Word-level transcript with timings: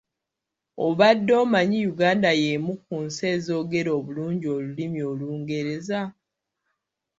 Obadde 0.85 1.31
omanyi 1.43 1.79
Uganda 1.91 2.31
yemu 2.43 2.73
ku 2.85 2.93
nsi 3.05 3.23
ezoogera 3.35 3.89
obulungi 3.99 4.47
olulimi 4.57 4.99
olungereza? 5.11 5.99